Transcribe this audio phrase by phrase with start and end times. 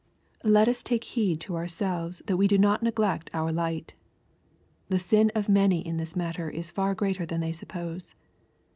[0.43, 3.93] Let us take heed to ourselves that we do not neglect OUT light.
[4.89, 8.15] The sin of many in this matter is far greater than they suppose.